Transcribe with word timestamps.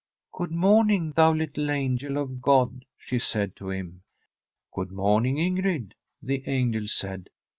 * 0.21 0.31
Good 0.33 0.49
morning, 0.51 1.11
thou 1.11 1.31
little 1.35 1.69
angel 1.69 2.17
of 2.17 2.41
God,' 2.41 2.85
she 2.97 3.19
said 3.19 3.55
to 3.57 3.69
him.' 3.69 4.01
Good 4.75 4.91
morning, 4.91 5.35
Ingrid,' 5.37 5.93
the 6.23 6.41
angel 6.49 6.87
said. 6.87 7.29